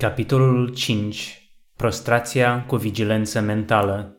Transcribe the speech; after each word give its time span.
Capitolul 0.00 0.68
5. 0.68 1.50
Prostrația 1.76 2.64
cu 2.64 2.76
vigilență 2.76 3.40
mentală 3.40 4.16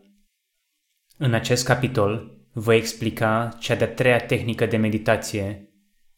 În 1.18 1.34
acest 1.34 1.66
capitol 1.66 2.32
voi 2.54 2.78
explica 2.78 3.56
cea 3.60 3.76
de-a 3.76 3.88
treia 3.88 4.18
tehnică 4.18 4.66
de 4.66 4.78
meditație, 4.78 5.70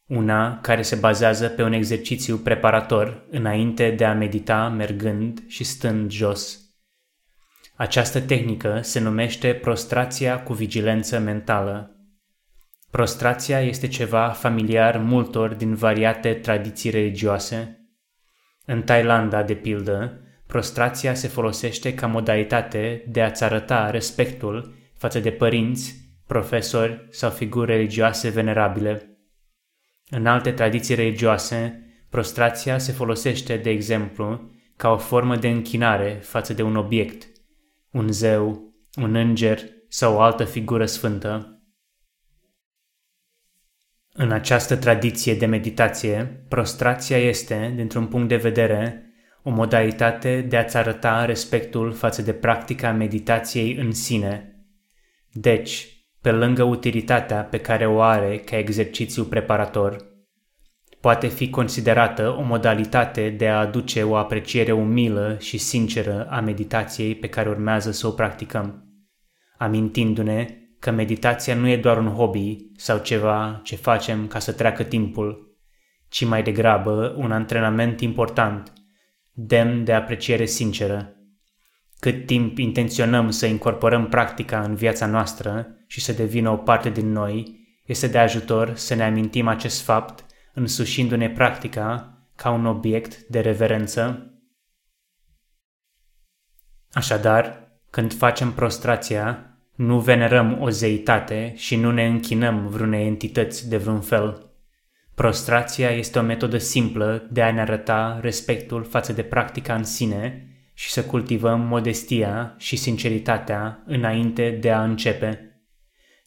una 0.07 0.59
care 0.61 0.81
se 0.81 0.95
bazează 0.95 1.47
pe 1.47 1.63
un 1.63 1.73
exercițiu 1.73 2.37
preparator 2.37 3.25
înainte 3.29 3.91
de 3.91 4.05
a 4.05 4.13
medita 4.13 4.69
mergând 4.69 5.43
și 5.47 5.63
stând 5.63 6.11
jos. 6.11 6.59
Această 7.75 8.21
tehnică 8.21 8.79
se 8.81 8.99
numește 8.99 9.53
prostrația 9.53 10.43
cu 10.43 10.53
vigilență 10.53 11.19
mentală. 11.19 11.95
Prostrația 12.91 13.61
este 13.61 13.87
ceva 13.87 14.29
familiar 14.29 14.97
multor 14.97 15.53
din 15.53 15.75
variate 15.75 16.33
tradiții 16.33 16.89
religioase– 16.89 17.77
în 18.65 18.81
Thailanda, 18.81 19.43
de 19.43 19.53
pildă, 19.53 20.21
prostrația 20.47 21.13
se 21.13 21.27
folosește 21.27 21.93
ca 21.93 22.07
modalitate 22.07 23.05
de 23.07 23.21
a-ți 23.21 23.43
arăta 23.43 23.89
respectul 23.89 24.75
față 24.97 25.19
de 25.19 25.31
părinți, 25.31 25.95
profesori 26.27 27.07
sau 27.09 27.29
figuri 27.29 27.71
religioase 27.71 28.29
venerabile. 28.29 29.17
În 30.09 30.25
alte 30.25 30.51
tradiții 30.51 30.95
religioase, 30.95 31.87
prostrația 32.09 32.77
se 32.77 32.91
folosește, 32.91 33.57
de 33.57 33.69
exemplu, 33.69 34.51
ca 34.75 34.89
o 34.89 34.97
formă 34.97 35.35
de 35.35 35.49
închinare 35.49 36.19
față 36.21 36.53
de 36.53 36.61
un 36.61 36.75
obiect, 36.75 37.27
un 37.91 38.11
zeu, 38.11 38.73
un 38.95 39.15
înger 39.15 39.59
sau 39.87 40.15
o 40.15 40.21
altă 40.21 40.43
figură 40.43 40.85
sfântă. 40.85 41.52
În 44.15 44.31
această 44.31 44.75
tradiție 44.75 45.35
de 45.35 45.45
meditație, 45.45 46.45
prostrația 46.47 47.17
este, 47.17 47.73
dintr-un 47.75 48.07
punct 48.07 48.27
de 48.27 48.35
vedere, 48.35 49.05
o 49.43 49.49
modalitate 49.49 50.41
de 50.41 50.57
a-ți 50.57 50.77
arăta 50.77 51.25
respectul 51.25 51.91
față 51.91 52.21
de 52.21 52.33
practica 52.33 52.91
meditației 52.91 53.75
în 53.75 53.91
sine. 53.91 54.55
Deci, 55.31 55.87
pe 56.21 56.31
lângă 56.31 56.63
utilitatea 56.63 57.41
pe 57.43 57.57
care 57.57 57.85
o 57.85 58.01
are 58.01 58.37
ca 58.37 58.57
exercițiu 58.57 59.23
preparator, 59.23 60.05
poate 61.01 61.27
fi 61.27 61.49
considerată 61.49 62.35
o 62.39 62.41
modalitate 62.41 63.29
de 63.29 63.47
a 63.47 63.59
aduce 63.59 64.03
o 64.03 64.15
apreciere 64.15 64.71
umilă 64.71 65.37
și 65.39 65.57
sinceră 65.57 66.27
a 66.29 66.39
meditației 66.39 67.15
pe 67.15 67.27
care 67.27 67.49
urmează 67.49 67.91
să 67.91 68.07
o 68.07 68.11
practicăm, 68.11 68.83
amintindu-ne 69.57 70.62
că 70.83 70.91
meditația 70.91 71.55
nu 71.55 71.67
e 71.67 71.77
doar 71.77 71.97
un 71.97 72.07
hobby 72.07 72.57
sau 72.75 72.97
ceva 72.97 73.61
ce 73.63 73.75
facem 73.75 74.27
ca 74.27 74.39
să 74.39 74.51
treacă 74.53 74.83
timpul, 74.83 75.57
ci 76.09 76.25
mai 76.25 76.43
degrabă 76.43 77.15
un 77.17 77.31
antrenament 77.31 78.01
important, 78.01 78.73
demn 79.31 79.83
de 79.83 79.93
apreciere 79.93 80.45
sinceră. 80.45 81.15
Cât 81.99 82.25
timp 82.25 82.57
intenționăm 82.57 83.29
să 83.29 83.45
incorporăm 83.45 84.07
practica 84.07 84.61
în 84.61 84.75
viața 84.75 85.05
noastră 85.05 85.67
și 85.87 86.01
să 86.01 86.13
devină 86.13 86.49
o 86.49 86.57
parte 86.57 86.89
din 86.89 87.11
noi, 87.11 87.59
este 87.85 88.07
de 88.07 88.17
ajutor 88.17 88.75
să 88.75 88.93
ne 88.93 89.03
amintim 89.03 89.47
acest 89.47 89.81
fapt 89.81 90.25
însușindu-ne 90.53 91.29
practica 91.29 92.17
ca 92.35 92.49
un 92.49 92.65
obiect 92.65 93.17
de 93.17 93.39
reverență. 93.39 94.31
Așadar, 96.91 97.71
când 97.89 98.13
facem 98.13 98.51
prostrația, 98.51 99.52
nu 99.75 99.99
venerăm 99.99 100.61
o 100.61 100.69
zeitate 100.69 101.53
și 101.55 101.75
nu 101.75 101.91
ne 101.91 102.05
închinăm 102.05 102.67
vreunei 102.67 103.07
entități 103.07 103.69
de 103.69 103.77
vreun 103.77 104.01
fel. 104.01 104.53
Prostrația 105.15 105.89
este 105.89 106.19
o 106.19 106.21
metodă 106.21 106.57
simplă 106.57 107.27
de 107.31 107.41
a 107.41 107.51
ne 107.51 107.61
arăta 107.61 108.19
respectul 108.21 108.83
față 108.83 109.13
de 109.13 109.21
practica 109.21 109.75
în 109.75 109.83
sine 109.83 110.47
și 110.73 110.91
să 110.91 111.03
cultivăm 111.03 111.61
modestia 111.61 112.55
și 112.57 112.75
sinceritatea 112.75 113.83
înainte 113.85 114.57
de 114.61 114.71
a 114.71 114.83
începe. 114.83 115.57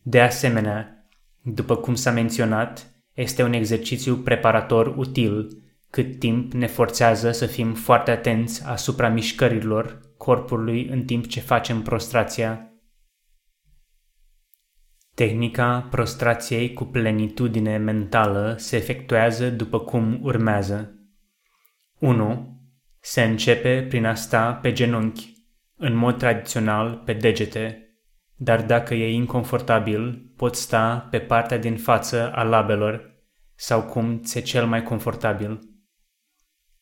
De 0.03 0.21
asemenea, 0.21 1.09
după 1.43 1.77
cum 1.77 1.95
s-a 1.95 2.11
menționat, 2.11 2.91
este 3.15 3.43
un 3.43 3.53
exercițiu 3.53 4.17
preparator 4.17 4.97
util, 4.97 5.63
cât 5.91 6.19
timp 6.19 6.53
ne 6.53 6.67
forțează 6.67 7.31
să 7.31 7.47
fim 7.47 7.75
foarte 7.75 8.11
atenți 8.11 8.65
asupra 8.67 9.09
mișcărilor 9.09 10.01
corpului 10.17 10.89
în 10.91 11.05
timp 11.05 11.27
ce 11.27 11.41
facem 11.41 11.83
prostrația 11.83 12.71
Tehnica 15.17 15.87
prostrației 15.91 16.73
cu 16.73 16.85
plenitudine 16.85 17.77
mentală 17.77 18.55
se 18.59 18.77
efectuează 18.77 19.51
după 19.51 19.81
cum 19.81 20.19
urmează. 20.23 20.95
1. 21.99 22.61
Se 23.01 23.23
începe 23.23 23.83
prin 23.89 24.05
a 24.05 24.15
sta 24.15 24.53
pe 24.55 24.73
genunchi, 24.73 25.33
în 25.77 25.95
mod 25.95 26.19
tradițional 26.19 27.03
pe 27.05 27.13
degete, 27.13 27.97
dar 28.35 28.65
dacă 28.65 28.95
e 28.95 29.13
inconfortabil, 29.13 30.33
poți 30.37 30.63
sta 30.63 31.09
pe 31.11 31.19
partea 31.19 31.59
din 31.59 31.77
față 31.77 32.33
a 32.33 32.43
labelor 32.43 33.15
sau 33.55 33.83
cum 33.83 34.21
ți-e 34.23 34.41
cel 34.41 34.67
mai 34.67 34.83
confortabil. 34.83 35.61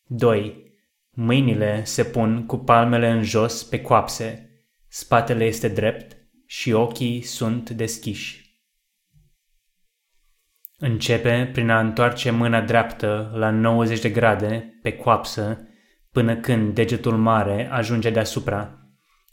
2. 0.03 0.73
Mâinile 1.11 1.83
se 1.83 2.03
pun 2.03 2.45
cu 2.45 2.57
palmele 2.57 3.09
în 3.09 3.23
jos 3.23 3.63
pe 3.63 3.81
coapse, 3.81 4.49
spatele 4.87 5.45
este 5.45 5.67
drept 5.67 6.23
și 6.57 6.71
ochii 6.71 7.21
sunt 7.21 7.69
deschiși. 7.69 8.59
Începe 10.77 11.49
prin 11.53 11.69
a 11.69 11.79
întoarce 11.79 12.31
mâna 12.31 12.61
dreaptă 12.61 13.31
la 13.33 13.49
90 13.49 13.99
de 14.01 14.09
grade 14.09 14.79
pe 14.81 14.91
coapsă 14.91 15.67
până 16.11 16.35
când 16.35 16.73
degetul 16.73 17.17
mare 17.17 17.69
ajunge 17.71 18.09
deasupra, 18.09 18.79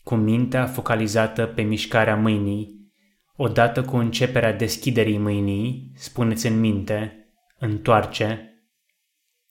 cu 0.02 0.14
mintea 0.14 0.66
focalizată 0.66 1.46
pe 1.46 1.62
mișcarea 1.62 2.16
mâinii. 2.16 2.92
Odată 3.36 3.82
cu 3.82 3.96
începerea 3.96 4.52
deschiderii 4.52 5.18
mâinii, 5.18 5.92
spuneți 5.94 6.46
în 6.46 6.60
minte, 6.60 7.26
întoarce. 7.58 8.56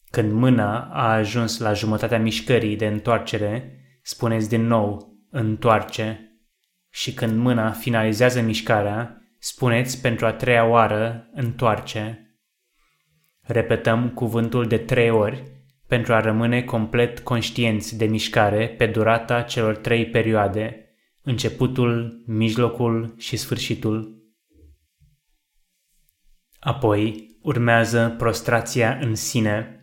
Când 0.09 0.31
mâna 0.31 0.79
a 0.79 1.13
ajuns 1.13 1.59
la 1.59 1.73
jumătatea 1.73 2.19
mișcării 2.19 2.75
de 2.75 2.87
întoarcere, 2.87 3.79
spuneți 4.01 4.49
din 4.49 4.61
nou, 4.61 5.17
întoarce 5.29 6.25
și 6.91 7.13
când 7.13 7.37
mâna 7.37 7.71
finalizează 7.71 8.41
mișcarea, 8.41 9.21
spuneți 9.39 10.01
pentru 10.01 10.25
a 10.25 10.33
treia 10.33 10.65
oară 10.65 11.29
întoarce. 11.33 12.35
Repetăm 13.41 14.09
cuvântul 14.09 14.67
de 14.67 14.77
trei 14.77 15.09
ori 15.09 15.43
pentru 15.87 16.13
a 16.13 16.19
rămâne 16.19 16.63
complet 16.63 17.19
conștienți 17.19 17.97
de 17.97 18.05
mișcare 18.05 18.67
pe 18.67 18.85
durata 18.85 19.41
celor 19.41 19.75
trei 19.75 20.05
perioade, 20.05 20.85
începutul, 21.23 22.23
mijlocul 22.25 23.15
și 23.17 23.37
sfârșitul. 23.37 24.19
Apoi 26.59 27.29
urmează 27.41 28.15
prostrația 28.17 28.97
în 29.01 29.15
sine. 29.15 29.75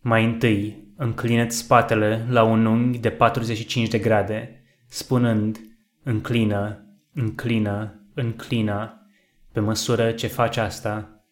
Mai 0.00 0.24
întâi, 0.24 0.92
înclineți 0.96 1.56
spatele 1.56 2.26
la 2.28 2.42
un 2.42 2.66
unghi 2.66 2.98
de 2.98 3.10
45 3.10 3.88
de 3.88 3.98
grade, 3.98 4.62
spunând– 4.88 5.58
înclină, 6.02 6.84
înclină, 7.14 8.00
înclină, 8.14 9.06
pe 9.52 9.60
măsură 9.60 10.12
ce 10.12 10.26
faci 10.26 10.56
asta. 10.56 11.24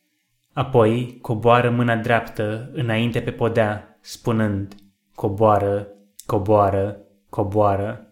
Apoi 0.52 1.18
coboară 1.20 1.70
mâna 1.70 1.96
dreaptă 1.96 2.70
înainte 2.72 3.20
pe 3.20 3.30
podea, 3.30 3.98
spunând, 4.00 4.74
coboară, 5.14 5.88
coboară, 6.26 7.00
coboară. 7.28 8.04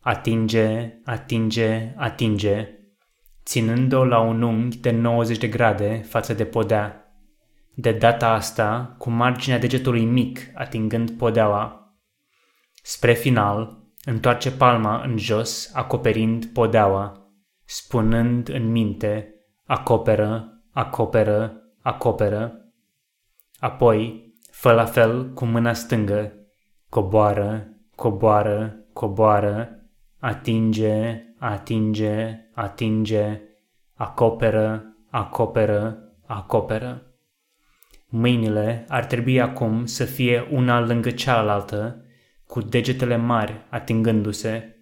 Atinge, 0.00 0.98
atinge, 1.04 1.92
atinge, 1.96 2.68
ținând-o 3.44 4.04
la 4.04 4.20
un 4.20 4.42
unghi 4.42 4.78
de 4.78 4.90
90 4.90 5.38
de 5.38 5.48
grade 5.48 6.04
față 6.08 6.34
de 6.34 6.44
podea. 6.44 7.14
De 7.74 7.92
data 7.92 8.28
asta, 8.28 8.94
cu 8.98 9.10
marginea 9.10 9.58
degetului 9.58 10.04
mic 10.04 10.38
atingând 10.54 11.10
podeaua. 11.10 11.94
Spre 12.82 13.12
final, 13.12 13.79
Întoarce 14.04 14.52
palma 14.52 15.02
în 15.02 15.18
jos, 15.18 15.70
acoperind 15.74 16.44
podeaua, 16.44 17.32
spunând 17.64 18.48
în 18.48 18.70
minte, 18.70 19.34
acoperă, 19.64 20.62
acoperă, 20.72 21.62
acoperă. 21.82 22.54
Apoi, 23.58 24.32
fă 24.50 24.72
la 24.72 24.84
fel 24.84 25.32
cu 25.32 25.44
mâna 25.44 25.72
stângă, 25.72 26.32
coboară, 26.88 27.68
coboară, 27.94 28.84
coboară, 28.92 29.80
atinge, 30.18 31.24
atinge, 31.38 32.36
atinge, 32.54 33.40
acoperă, 33.94 34.96
acoperă, 35.10 35.98
acoperă. 36.26 37.02
Mâinile 38.08 38.84
ar 38.88 39.04
trebui 39.04 39.40
acum 39.40 39.86
să 39.86 40.04
fie 40.04 40.48
una 40.50 40.80
lângă 40.80 41.10
cealaltă 41.10 42.04
cu 42.50 42.60
degetele 42.60 43.16
mari 43.16 43.66
atingându-se. 43.68 44.74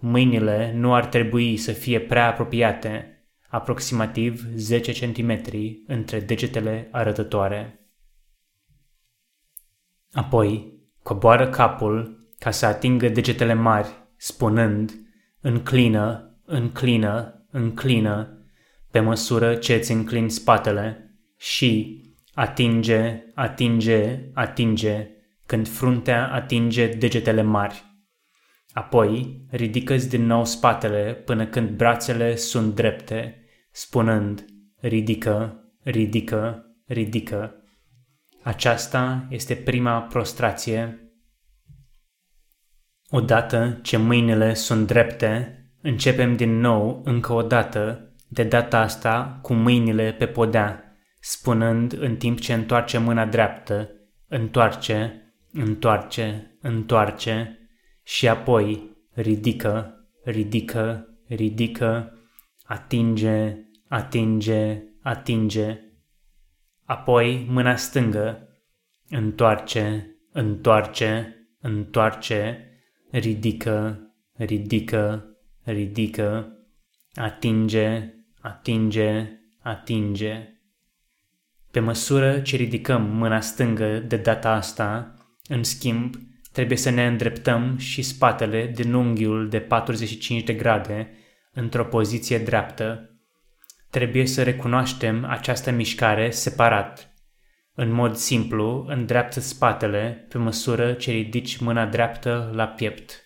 Mâinile 0.00 0.72
nu 0.74 0.94
ar 0.94 1.06
trebui 1.06 1.56
să 1.56 1.72
fie 1.72 2.00
prea 2.00 2.26
apropiate, 2.26 3.20
aproximativ 3.48 4.46
10 4.54 4.92
cm 4.92 5.40
între 5.86 6.20
degetele 6.20 6.88
arătătoare. 6.92 7.90
Apoi, 10.12 10.74
Coboară 11.02 11.48
capul 11.48 12.28
ca 12.38 12.50
să 12.50 12.66
atingă 12.66 13.08
degetele 13.08 13.54
mari, 13.54 13.88
spunând, 14.16 14.92
înclină, 15.40 16.38
înclină, 16.44 17.46
înclină, 17.50 18.42
pe 18.90 19.00
măsură 19.00 19.54
ce 19.54 19.74
îți 19.74 19.92
înclini 19.92 20.30
spatele 20.30 21.16
și 21.36 22.00
atinge, 22.34 23.22
atinge, 23.34 24.30
atinge, 24.34 25.15
când 25.46 25.68
fruntea 25.68 26.32
atinge 26.32 26.86
degetele 26.86 27.42
mari. 27.42 27.84
Apoi 28.72 29.44
ridică-ți 29.50 30.08
din 30.08 30.26
nou 30.26 30.44
spatele 30.44 31.14
până 31.14 31.46
când 31.46 31.70
brațele 31.70 32.36
sunt 32.36 32.74
drepte, 32.74 33.44
spunând, 33.70 34.44
ridică, 34.80 35.64
ridică, 35.82 36.66
ridică. 36.86 37.54
Aceasta 38.42 39.26
este 39.30 39.54
prima 39.54 40.00
prostrație. 40.00 41.10
Odată 43.08 43.78
ce 43.82 43.96
mâinile 43.96 44.54
sunt 44.54 44.86
drepte, 44.86 45.60
începem 45.82 46.36
din 46.36 46.58
nou 46.58 47.02
încă 47.04 47.32
o 47.32 47.42
dată, 47.42 48.14
de 48.28 48.42
data 48.42 48.80
asta 48.80 49.38
cu 49.42 49.54
mâinile 49.54 50.12
pe 50.12 50.26
podea, 50.26 50.96
spunând 51.20 51.92
în 52.00 52.16
timp 52.16 52.40
ce 52.40 52.52
întoarce 52.52 52.98
mâna 52.98 53.26
dreaptă, 53.26 53.90
întoarce, 54.28 55.25
întoarce, 55.56 56.58
întoarce 56.60 57.58
și 58.02 58.28
apoi 58.28 58.96
ridică, 59.12 59.94
ridică, 60.24 61.06
ridică, 61.28 62.18
atinge, 62.64 63.56
atinge, 63.88 64.82
atinge. 65.02 65.80
Apoi 66.84 67.46
mâna 67.48 67.76
stângă, 67.76 68.48
întoarce, 69.08 70.16
întoarce, 70.32 71.36
întoarce, 71.60 72.70
ridică, 73.10 74.00
ridică, 74.32 75.24
ridică, 75.62 76.58
atinge, 77.14 78.14
atinge, 78.40 79.38
atinge. 79.62 80.50
Pe 81.70 81.80
măsură 81.80 82.40
ce 82.40 82.56
ridicăm 82.56 83.02
mâna 83.02 83.40
stângă 83.40 83.98
de 83.98 84.16
data 84.16 84.50
asta, 84.50 85.15
în 85.48 85.62
schimb, 85.62 86.14
trebuie 86.52 86.78
să 86.78 86.90
ne 86.90 87.06
îndreptăm 87.06 87.76
și 87.76 88.02
spatele 88.02 88.66
din 88.66 88.92
unghiul 88.92 89.48
de 89.48 89.60
45 89.60 90.42
de 90.42 90.54
grade 90.54 91.10
într-o 91.52 91.84
poziție 91.84 92.38
dreaptă. 92.38 93.10
Trebuie 93.90 94.26
să 94.26 94.42
recunoaștem 94.42 95.24
această 95.24 95.70
mișcare 95.70 96.30
separat. 96.30 97.10
În 97.74 97.90
mod 97.90 98.14
simplu, 98.14 98.84
îndreaptă 98.88 99.40
spatele 99.40 100.26
pe 100.28 100.38
măsură 100.38 100.92
ce 100.92 101.10
ridici 101.10 101.56
mâna 101.56 101.86
dreaptă 101.86 102.50
la 102.54 102.66
piept. 102.66 103.20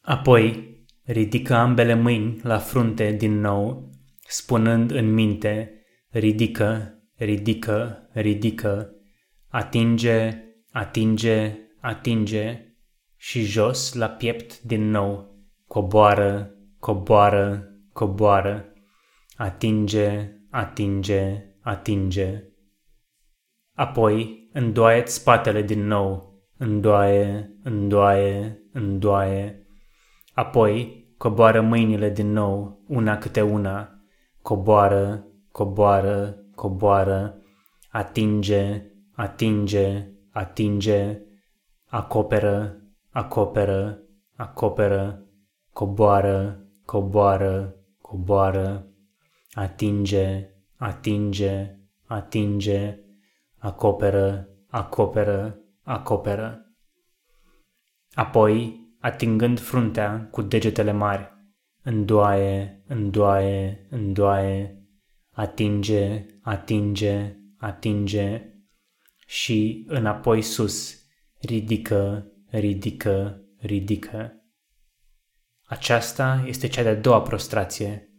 Apoi, 0.00 0.76
ridică 1.04 1.54
ambele 1.54 1.94
mâini 1.94 2.40
la 2.42 2.58
frunte 2.58 3.12
din 3.12 3.40
nou, 3.40 3.90
spunând 4.28 4.90
în 4.90 5.12
minte, 5.12 5.82
ridică, 6.10 6.98
ridică, 7.16 8.08
ridică, 8.12 8.92
atinge, 9.48 10.44
atinge, 10.72 11.58
atinge 11.80 12.74
și 13.16 13.42
jos 13.42 13.94
la 13.94 14.08
piept 14.08 14.60
din 14.60 14.90
nou, 14.90 15.36
coboară, 15.66 16.54
coboară, 16.78 17.68
coboară, 17.92 18.72
atinge, 19.36 20.32
atinge, 20.50 21.44
atinge. 21.60 22.42
Apoi 23.74 24.48
îndoaie 24.52 25.02
spatele 25.06 25.62
din 25.62 25.86
nou, 25.86 26.42
îndoaie, 26.56 27.58
îndoaie, 27.62 28.62
îndoaie. 28.72 29.66
Apoi 30.32 31.06
coboară 31.18 31.60
mâinile 31.60 32.10
din 32.10 32.32
nou, 32.32 32.84
una 32.88 33.18
câte 33.18 33.42
una, 33.42 34.02
coboară, 34.42 35.26
coboară, 35.52 36.36
coboară, 36.54 37.38
atinge, 37.90 38.82
atinge, 39.18 40.06
atinge, 40.32 41.18
acoperă, 41.86 42.82
acoperă, 43.10 44.02
acoperă, 44.36 45.26
coboară, 45.72 46.66
coboară, 46.84 47.74
coboară, 48.00 48.86
atinge, 49.52 50.50
atinge, 50.76 51.76
atinge, 52.06 52.98
acoperă, 53.58 54.48
acoperă, 54.68 55.58
acoperă. 55.82 56.72
Apoi, 58.14 58.80
atingând 59.00 59.60
fruntea 59.60 60.28
cu 60.30 60.42
degetele 60.42 60.92
mari, 60.92 61.32
îndoaie, 61.82 62.82
îndoaie, 62.86 63.86
îndoaie, 63.90 64.82
atinge, 65.32 66.26
atinge, 66.42 67.36
atinge 67.56 68.56
și 69.28 69.84
înapoi 69.88 70.42
sus, 70.42 70.98
ridică, 71.40 72.26
ridică, 72.50 73.42
ridică. 73.60 74.32
Aceasta 75.64 76.44
este 76.46 76.66
cea 76.66 76.82
de-a 76.82 76.94
doua 76.94 77.22
prostrație, 77.22 78.10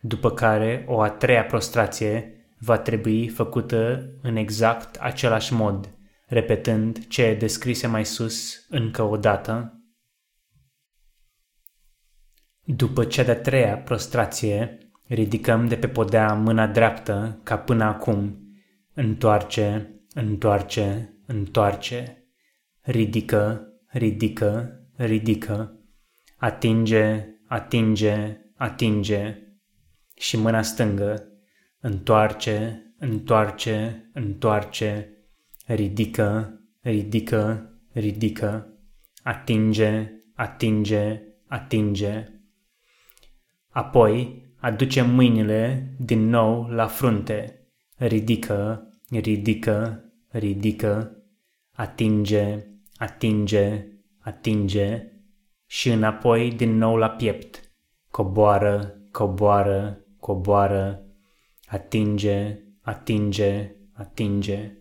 după 0.00 0.30
care 0.30 0.84
o 0.88 1.00
a 1.00 1.10
treia 1.10 1.44
prostrație 1.44 2.46
va 2.58 2.78
trebui 2.78 3.28
făcută 3.28 4.10
în 4.22 4.36
exact 4.36 4.96
același 4.96 5.52
mod, 5.52 5.94
repetând 6.26 7.06
ce 7.06 7.34
descrise 7.34 7.86
mai 7.86 8.04
sus 8.04 8.66
încă 8.68 9.02
o 9.02 9.16
dată. 9.16 9.82
După 12.64 13.04
cea 13.04 13.22
de-a 13.22 13.40
treia 13.40 13.78
prostrație, 13.78 14.78
ridicăm 15.06 15.68
de 15.68 15.76
pe 15.76 15.88
podea 15.88 16.34
mâna 16.34 16.66
dreaptă 16.66 17.40
ca 17.42 17.58
până 17.58 17.84
acum, 17.84 18.38
întoarce, 18.92 19.93
întoarce, 20.14 21.14
întoarce, 21.26 22.24
ridică, 22.80 23.68
ridică, 23.86 24.80
ridică, 24.96 25.78
atinge, 26.36 27.26
atinge, 27.46 28.36
atinge 28.56 29.38
și 30.16 30.36
mâna 30.36 30.62
stângă, 30.62 31.28
întoarce, 31.80 32.86
întoarce, 32.98 34.10
întoarce, 34.12 35.08
ridică, 35.66 36.60
ridică, 36.80 37.72
ridică, 37.92 38.68
atinge, 39.22 40.12
atinge, 40.34 41.22
atinge. 41.46 42.28
Apoi 43.68 44.42
aduce 44.56 45.02
mâinile 45.02 45.94
din 45.98 46.28
nou 46.28 46.68
la 46.68 46.86
frunte, 46.86 47.68
ridică, 47.96 48.88
ridică, 49.10 50.04
ridică, 50.28 51.16
atinge, 51.72 52.66
atinge, 52.96 53.86
atinge 54.18 55.12
și 55.66 55.90
înapoi 55.90 56.52
din 56.52 56.76
nou 56.76 56.96
la 56.96 57.10
piept. 57.10 57.60
Coboară, 58.10 58.94
coboară, 59.10 60.04
coboară, 60.18 61.02
atinge, 61.66 62.58
atinge, 62.80 63.74
atinge. 63.92 64.72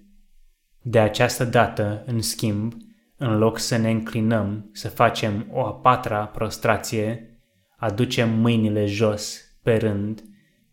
De 0.81 0.99
această 0.99 1.45
dată, 1.45 2.03
în 2.05 2.21
schimb, 2.21 2.73
în 3.17 3.37
loc 3.37 3.57
să 3.57 3.77
ne 3.77 3.89
înclinăm 3.89 4.69
să 4.73 4.89
facem 4.89 5.47
o 5.51 5.65
a 5.65 5.73
patra 5.73 6.25
prostrație, 6.25 7.37
aducem 7.77 8.29
mâinile 8.29 8.85
jos, 8.85 9.41
pe 9.63 9.75
rând, 9.75 10.23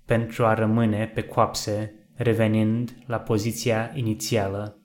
pentru 0.05 0.47
a 0.47 0.55
rămâne 0.55 1.07
pe 1.07 1.23
coapse, 1.23 1.95
revenind 2.23 2.97
la 3.07 3.19
poziția 3.19 3.91
inițială. 3.95 4.79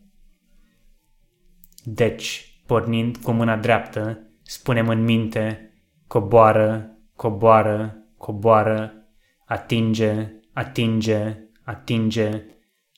Deci, 1.83 2.59
pornind 2.65 3.17
cu 3.17 3.31
mâna 3.31 3.57
dreaptă, 3.57 4.29
spunem 4.41 4.87
în 4.87 5.03
minte, 5.03 5.73
coboară, 6.07 6.97
coboară, 7.15 8.07
coboară, 8.17 8.93
atinge, 9.45 10.31
atinge, 10.53 11.37
atinge, 11.63 12.43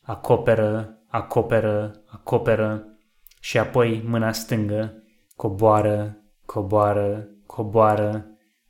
acoperă, 0.01 1.01
acoperă, 1.07 2.03
acoperă 2.05 2.85
și 3.39 3.57
apoi 3.57 4.01
mâna 4.05 4.31
stângă, 4.31 5.03
coboară, 5.35 6.17
coboară, 6.45 7.27
coboară, 7.45 8.25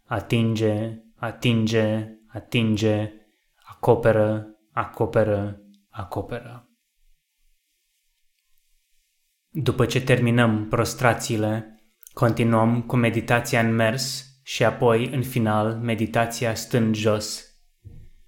atinge, 0.06 1.02
atinge, 1.16 2.08
atinge, 2.28 3.12
acoperă, 3.64 4.57
acoperă, 4.78 5.62
acoperă. 5.90 6.70
După 9.50 9.86
ce 9.86 10.02
terminăm 10.02 10.68
prostrațiile, 10.68 11.82
continuăm 12.14 12.82
cu 12.82 12.96
meditația 12.96 13.60
în 13.60 13.76
mers 13.76 14.26
și 14.44 14.64
apoi, 14.64 15.08
în 15.08 15.24
final, 15.24 15.76
meditația 15.76 16.56
stând 16.56 16.96
jos. 16.96 17.56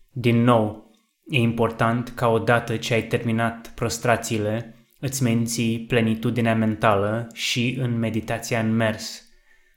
Din 0.09 0.43
nou, 0.43 0.91
e 1.25 1.37
important 1.37 2.09
ca 2.09 2.27
odată 2.27 2.77
ce 2.77 2.93
ai 2.93 3.03
terminat 3.03 3.71
prostrațiile 3.75 4.73
îți 4.99 5.23
menții 5.23 5.85
plenitudinea 5.85 6.55
mentală 6.55 7.27
și 7.33 7.77
în 7.79 7.97
meditația 7.97 8.59
în 8.59 8.75
mers, 8.75 9.23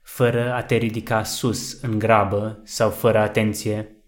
fără 0.03 0.53
a 0.53 0.63
te 0.63 0.75
ridica 0.75 1.23
sus 1.23 1.81
în 1.81 1.99
grabă 1.99 2.61
sau 2.63 2.89
fără 2.89 3.19
atenție. 3.19 4.02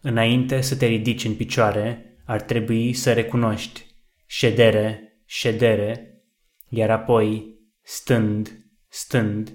Înainte 0.00 0.60
să 0.60 0.76
te 0.76 0.86
ridici 0.86 1.24
în 1.24 1.34
picioare, 1.34 2.16
ar 2.24 2.40
trebui 2.40 2.92
să 2.92 3.12
recunoști 3.12 3.86
ședere, 4.26 5.20
ședere, 5.26 6.22
iar 6.68 6.90
apoi 6.90 7.58
stând, 7.82 8.64
stând, 8.88 9.52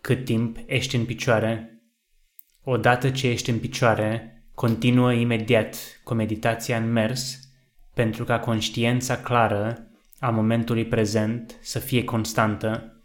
cât 0.00 0.24
timp 0.24 0.58
ești 0.66 0.96
în 0.96 1.04
picioare. 1.04 1.82
Odată 2.62 3.10
ce 3.10 3.28
ești 3.28 3.50
în 3.50 3.58
picioare, 3.58 4.42
continuă 4.54 5.12
imediat 5.12 5.76
cu 6.04 6.14
meditația 6.14 6.76
în 6.76 6.92
mers 6.92 7.38
pentru 7.94 8.24
ca 8.24 8.38
conștiința 8.38 9.16
clară 9.16 9.90
a 10.18 10.30
momentului 10.30 10.84
prezent 10.86 11.58
să 11.60 11.78
fie 11.78 12.04
constantă. 12.04 13.02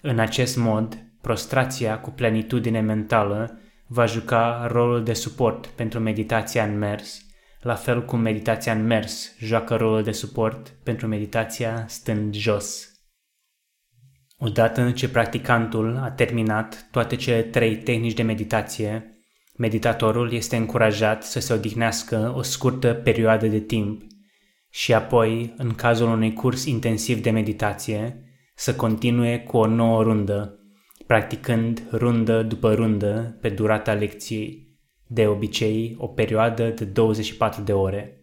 În 0.00 0.18
acest 0.18 0.56
mod, 0.56 1.04
prostrația 1.20 2.00
cu 2.00 2.10
plenitudine 2.10 2.80
mentală 2.80 3.58
va 3.86 4.06
juca 4.06 4.66
rolul 4.70 5.04
de 5.04 5.12
suport 5.12 5.66
pentru 5.66 6.00
meditația 6.00 6.64
în 6.64 6.78
mers, 6.78 7.20
la 7.60 7.74
fel 7.74 8.04
cum 8.04 8.20
meditația 8.20 8.72
în 8.72 8.86
mers 8.86 9.38
joacă 9.38 9.76
rolul 9.76 10.02
de 10.02 10.12
suport 10.12 10.68
pentru 10.82 11.06
meditația 11.06 11.84
stând 11.88 12.34
jos. 12.34 12.88
Odată 14.38 14.90
ce 14.90 15.08
practicantul 15.08 15.96
a 15.96 16.10
terminat 16.10 16.88
toate 16.90 17.16
cele 17.16 17.42
trei 17.42 17.76
tehnici 17.76 18.14
de 18.14 18.22
meditație, 18.22 19.18
meditatorul 19.56 20.32
este 20.32 20.56
încurajat 20.56 21.24
să 21.24 21.40
se 21.40 21.52
odihnească 21.52 22.32
o 22.36 22.42
scurtă 22.42 22.94
perioadă 22.94 23.46
de 23.46 23.60
timp 23.60 24.02
și 24.70 24.94
apoi, 24.94 25.54
în 25.56 25.74
cazul 25.74 26.08
unui 26.08 26.32
curs 26.32 26.64
intensiv 26.64 27.22
de 27.22 27.30
meditație, 27.30 28.24
să 28.54 28.74
continue 28.74 29.38
cu 29.38 29.56
o 29.56 29.66
nouă 29.66 30.02
rundă, 30.02 30.58
practicând 31.06 31.82
rundă 31.92 32.42
după 32.42 32.74
rundă 32.74 33.38
pe 33.40 33.48
durata 33.48 33.92
lecției, 33.92 34.78
de 35.06 35.26
obicei 35.26 35.94
o 35.98 36.06
perioadă 36.06 36.68
de 36.68 36.84
24 36.84 37.62
de 37.62 37.72
ore. 37.72 38.18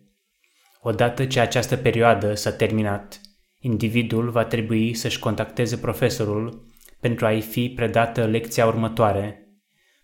Odată 0.81 1.25
ce 1.25 1.39
această 1.39 1.77
perioadă 1.77 2.33
s-a 2.33 2.51
terminat, 2.51 3.21
individul 3.59 4.29
va 4.29 4.45
trebui 4.45 4.93
să-și 4.93 5.19
contacteze 5.19 5.77
profesorul 5.77 6.65
pentru 6.99 7.25
a-i 7.25 7.41
fi 7.41 7.69
predată 7.69 8.25
lecția 8.25 8.65
următoare, 8.65 9.47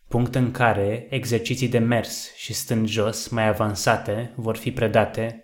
punct 0.07 0.35
în 0.35 0.51
care 0.51 1.07
exerciții 1.09 1.67
de 1.67 1.77
mers 1.77 2.35
și 2.35 2.53
stând 2.53 2.87
jos 2.87 3.27
mai 3.27 3.47
avansate 3.47 4.33
vor 4.35 4.57
fi 4.57 4.71
predate. 4.71 5.41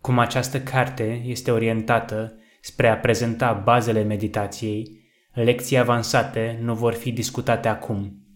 Cum 0.00 0.18
această 0.18 0.60
carte 0.60 1.22
este 1.24 1.50
orientată 1.50 2.34
spre 2.60 2.88
a 2.88 2.96
prezenta 2.96 3.52
bazele 3.52 4.02
meditației, 4.02 5.05
lecții 5.42 5.78
avansate 5.78 6.58
nu 6.62 6.74
vor 6.74 6.92
fi 6.92 7.12
discutate 7.12 7.68
acum. 7.68 8.26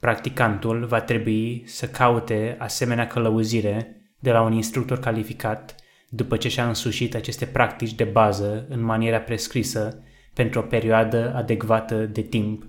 Practicantul 0.00 0.86
va 0.86 1.00
trebui 1.00 1.62
să 1.66 1.88
caute 1.88 2.56
asemenea 2.58 3.06
călăuzire 3.06 3.96
de 4.18 4.30
la 4.30 4.42
un 4.42 4.52
instructor 4.52 4.98
calificat 4.98 5.74
după 6.08 6.36
ce 6.36 6.48
și-a 6.48 6.68
însușit 6.68 7.14
aceste 7.14 7.46
practici 7.46 7.94
de 7.94 8.04
bază 8.04 8.66
în 8.68 8.80
maniera 8.80 9.20
prescrisă 9.20 10.02
pentru 10.34 10.60
o 10.60 10.62
perioadă 10.62 11.32
adecvată 11.34 12.06
de 12.06 12.20
timp. 12.20 12.66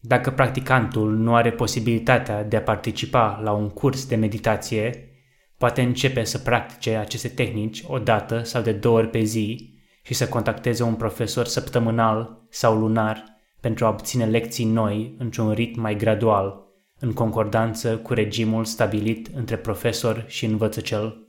Dacă 0.00 0.30
practicantul 0.30 1.16
nu 1.16 1.34
are 1.34 1.52
posibilitatea 1.52 2.44
de 2.44 2.56
a 2.56 2.62
participa 2.62 3.40
la 3.42 3.52
un 3.52 3.68
curs 3.68 4.06
de 4.06 4.16
meditație, 4.16 5.08
poate 5.58 5.82
începe 5.82 6.24
să 6.24 6.38
practice 6.38 6.96
aceste 6.96 7.28
tehnici 7.28 7.84
o 7.86 7.98
dată 7.98 8.42
sau 8.42 8.62
de 8.62 8.72
două 8.72 8.98
ori 8.98 9.08
pe 9.08 9.22
zi 9.22 9.74
și 10.02 10.14
să 10.14 10.28
contacteze 10.28 10.82
un 10.82 10.94
profesor 10.94 11.46
săptămânal 11.46 12.46
sau 12.48 12.78
lunar 12.78 13.24
pentru 13.60 13.84
a 13.84 13.88
obține 13.88 14.26
lecții 14.26 14.64
noi 14.64 15.14
într-un 15.18 15.52
ritm 15.52 15.80
mai 15.80 15.96
gradual, 15.96 16.68
în 16.98 17.12
concordanță 17.12 17.96
cu 17.96 18.12
regimul 18.12 18.64
stabilit 18.64 19.30
între 19.34 19.56
profesor 19.56 20.24
și 20.26 20.44
învățăcel. 20.44 21.28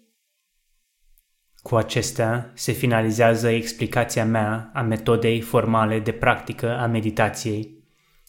Cu 1.61 1.75
acestea 1.75 2.51
se 2.53 2.71
finalizează 2.71 3.49
explicația 3.49 4.25
mea 4.25 4.71
a 4.73 4.81
metodei 4.81 5.41
formale 5.41 5.99
de 5.99 6.11
practică 6.11 6.77
a 6.77 6.85
meditației. 6.85 7.79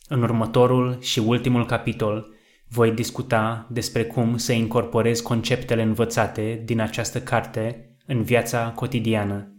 În 0.08 0.22
următorul 0.22 1.00
și 1.00 1.18
ultimul 1.18 1.66
capitol 1.66 2.34
voi 2.68 2.90
discuta 2.90 3.66
despre 3.70 4.04
cum 4.04 4.36
să 4.36 4.52
incorporez 4.52 5.20
conceptele 5.20 5.82
învățate 5.82 6.62
din 6.64 6.80
această 6.80 7.20
carte 7.20 7.96
în 8.06 8.22
viața 8.22 8.72
cotidiană. 8.74 9.52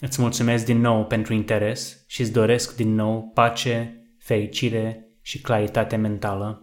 Îți 0.00 0.20
mulțumesc 0.20 0.64
din 0.64 0.80
nou 0.80 1.06
pentru 1.06 1.34
interes 1.34 2.04
și 2.06 2.20
îți 2.20 2.32
doresc 2.32 2.76
din 2.76 2.94
nou 2.94 3.30
pace, 3.34 4.02
fericire 4.18 5.06
și 5.22 5.40
claritate 5.40 5.96
mentală. 5.96 6.62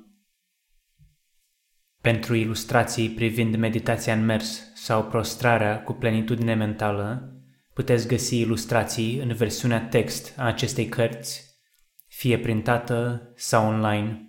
Pentru 2.01 2.35
ilustrații 2.35 3.09
privind 3.09 3.55
meditația 3.55 4.13
în 4.13 4.25
mers 4.25 4.73
sau 4.75 5.03
prostrarea 5.03 5.83
cu 5.83 5.93
plenitudine 5.93 6.53
mentală, 6.53 7.35
puteți 7.73 8.07
găsi 8.07 8.39
ilustrații 8.39 9.19
în 9.19 9.33
versiunea 9.33 9.87
text 9.87 10.33
a 10.37 10.43
acestei 10.45 10.85
cărți, 10.85 11.59
fie 12.07 12.39
printată 12.39 13.31
sau 13.35 13.67
online. 13.67 14.21